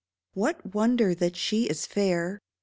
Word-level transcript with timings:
What 0.33 0.73
wonder 0.73 1.13
that 1.13 1.35
she 1.35 1.65
is 1.65 1.85
fair 1.85 2.41